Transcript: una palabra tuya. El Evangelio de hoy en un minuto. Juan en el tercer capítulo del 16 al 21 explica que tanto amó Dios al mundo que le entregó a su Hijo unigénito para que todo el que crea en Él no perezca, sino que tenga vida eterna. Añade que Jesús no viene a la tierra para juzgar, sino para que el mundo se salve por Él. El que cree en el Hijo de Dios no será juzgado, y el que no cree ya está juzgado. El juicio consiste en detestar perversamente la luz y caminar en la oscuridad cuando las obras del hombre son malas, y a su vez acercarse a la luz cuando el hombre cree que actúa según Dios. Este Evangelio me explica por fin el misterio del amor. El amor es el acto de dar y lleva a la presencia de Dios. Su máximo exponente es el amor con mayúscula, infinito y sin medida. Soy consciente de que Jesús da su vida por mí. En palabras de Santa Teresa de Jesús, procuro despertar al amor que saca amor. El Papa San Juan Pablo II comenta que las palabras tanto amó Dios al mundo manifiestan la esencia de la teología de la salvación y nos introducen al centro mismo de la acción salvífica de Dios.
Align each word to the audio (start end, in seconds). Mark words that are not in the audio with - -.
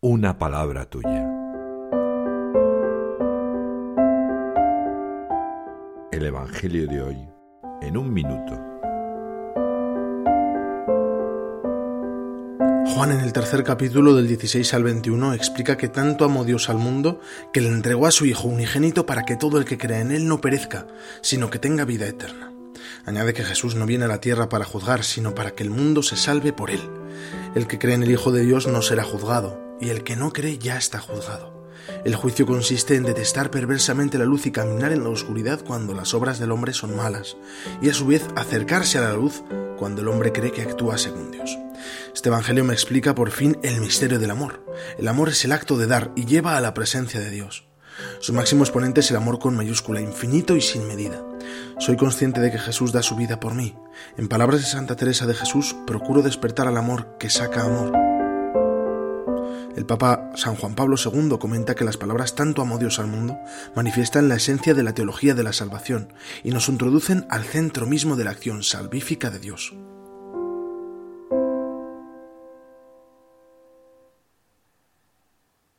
una 0.00 0.38
palabra 0.38 0.84
tuya. 0.84 1.26
El 6.12 6.26
Evangelio 6.26 6.86
de 6.86 7.00
hoy 7.00 7.16
en 7.80 7.96
un 7.96 8.12
minuto. 8.12 8.52
Juan 12.94 13.12
en 13.12 13.20
el 13.20 13.32
tercer 13.32 13.64
capítulo 13.64 14.14
del 14.14 14.28
16 14.28 14.74
al 14.74 14.84
21 14.84 15.32
explica 15.32 15.78
que 15.78 15.88
tanto 15.88 16.26
amó 16.26 16.44
Dios 16.44 16.68
al 16.68 16.76
mundo 16.76 17.20
que 17.54 17.62
le 17.62 17.68
entregó 17.68 18.06
a 18.06 18.10
su 18.10 18.26
Hijo 18.26 18.48
unigénito 18.48 19.06
para 19.06 19.24
que 19.24 19.36
todo 19.36 19.58
el 19.58 19.64
que 19.64 19.78
crea 19.78 20.00
en 20.00 20.10
Él 20.10 20.28
no 20.28 20.42
perezca, 20.42 20.86
sino 21.22 21.48
que 21.48 21.58
tenga 21.58 21.86
vida 21.86 22.06
eterna. 22.06 22.52
Añade 23.06 23.32
que 23.32 23.44
Jesús 23.44 23.74
no 23.76 23.86
viene 23.86 24.04
a 24.04 24.08
la 24.08 24.20
tierra 24.20 24.50
para 24.50 24.66
juzgar, 24.66 25.04
sino 25.04 25.34
para 25.34 25.52
que 25.52 25.62
el 25.62 25.70
mundo 25.70 26.02
se 26.02 26.16
salve 26.16 26.52
por 26.52 26.70
Él. 26.70 26.82
El 27.54 27.66
que 27.66 27.78
cree 27.78 27.94
en 27.94 28.02
el 28.02 28.10
Hijo 28.10 28.30
de 28.30 28.44
Dios 28.44 28.66
no 28.66 28.82
será 28.82 29.02
juzgado, 29.02 29.65
y 29.80 29.90
el 29.90 30.04
que 30.04 30.16
no 30.16 30.32
cree 30.32 30.58
ya 30.58 30.76
está 30.76 30.98
juzgado. 30.98 31.56
El 32.04 32.16
juicio 32.16 32.46
consiste 32.46 32.96
en 32.96 33.04
detestar 33.04 33.50
perversamente 33.50 34.18
la 34.18 34.24
luz 34.24 34.46
y 34.46 34.50
caminar 34.50 34.92
en 34.92 35.04
la 35.04 35.10
oscuridad 35.10 35.60
cuando 35.64 35.94
las 35.94 36.14
obras 36.14 36.38
del 36.38 36.50
hombre 36.50 36.72
son 36.72 36.96
malas, 36.96 37.36
y 37.80 37.88
a 37.88 37.94
su 37.94 38.06
vez 38.06 38.24
acercarse 38.34 38.98
a 38.98 39.02
la 39.02 39.12
luz 39.12 39.42
cuando 39.78 40.00
el 40.00 40.08
hombre 40.08 40.32
cree 40.32 40.52
que 40.52 40.62
actúa 40.62 40.98
según 40.98 41.30
Dios. 41.30 41.56
Este 42.14 42.28
Evangelio 42.28 42.64
me 42.64 42.72
explica 42.72 43.14
por 43.14 43.30
fin 43.30 43.58
el 43.62 43.80
misterio 43.80 44.18
del 44.18 44.30
amor. 44.30 44.64
El 44.98 45.08
amor 45.08 45.28
es 45.28 45.44
el 45.44 45.52
acto 45.52 45.76
de 45.76 45.86
dar 45.86 46.10
y 46.16 46.24
lleva 46.24 46.56
a 46.56 46.60
la 46.60 46.74
presencia 46.74 47.20
de 47.20 47.30
Dios. 47.30 47.66
Su 48.20 48.32
máximo 48.32 48.64
exponente 48.64 49.00
es 49.00 49.10
el 49.10 49.16
amor 49.16 49.38
con 49.38 49.56
mayúscula, 49.56 50.00
infinito 50.00 50.56
y 50.56 50.60
sin 50.60 50.86
medida. 50.86 51.22
Soy 51.78 51.96
consciente 51.96 52.40
de 52.40 52.50
que 52.50 52.58
Jesús 52.58 52.92
da 52.92 53.02
su 53.02 53.16
vida 53.16 53.40
por 53.40 53.54
mí. 53.54 53.74
En 54.16 54.28
palabras 54.28 54.60
de 54.60 54.66
Santa 54.66 54.96
Teresa 54.96 55.26
de 55.26 55.34
Jesús, 55.34 55.76
procuro 55.86 56.22
despertar 56.22 56.68
al 56.68 56.76
amor 56.76 57.16
que 57.18 57.30
saca 57.30 57.62
amor. 57.62 58.05
El 59.76 59.84
Papa 59.84 60.32
San 60.34 60.56
Juan 60.56 60.74
Pablo 60.74 60.96
II 60.96 61.36
comenta 61.38 61.74
que 61.74 61.84
las 61.84 61.98
palabras 61.98 62.34
tanto 62.34 62.62
amó 62.62 62.78
Dios 62.78 62.98
al 62.98 63.08
mundo 63.08 63.38
manifiestan 63.74 64.28
la 64.28 64.36
esencia 64.36 64.72
de 64.72 64.82
la 64.82 64.94
teología 64.94 65.34
de 65.34 65.42
la 65.42 65.52
salvación 65.52 66.14
y 66.42 66.50
nos 66.50 66.70
introducen 66.70 67.26
al 67.28 67.44
centro 67.44 67.86
mismo 67.86 68.16
de 68.16 68.24
la 68.24 68.30
acción 68.30 68.62
salvífica 68.62 69.28
de 69.30 69.38
Dios. 69.38 69.74